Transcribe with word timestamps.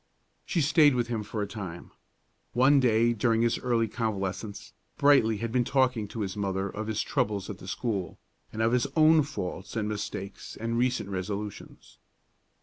She 0.47 0.61
stayed 0.61 0.95
with 0.95 1.09
him 1.09 1.21
for 1.21 1.43
a 1.43 1.47
time. 1.47 1.91
One 2.53 2.79
day 2.79 3.13
during 3.13 3.43
his 3.43 3.59
early 3.59 3.87
convalescence, 3.87 4.73
Brightly 4.97 5.37
had 5.37 5.51
been 5.51 5.63
talking 5.63 6.07
to 6.07 6.21
his 6.21 6.35
mother 6.35 6.67
of 6.67 6.87
the 6.87 6.95
troubles 6.95 7.51
at 7.51 7.59
the 7.59 7.67
school, 7.67 8.17
and 8.51 8.63
of 8.63 8.71
his 8.71 8.87
own 8.95 9.21
faults 9.21 9.75
and 9.75 9.87
mistakes 9.87 10.55
and 10.55 10.75
recent 10.79 11.07
resolutions. 11.09 11.99